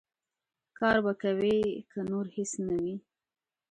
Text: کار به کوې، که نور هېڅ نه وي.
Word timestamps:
کار 0.77 0.97
به 1.05 1.13
کوې، 1.21 1.59
که 1.91 1.99
نور 2.11 2.25
هېڅ 2.35 2.51
نه 2.65 2.75
وي. 2.81 2.95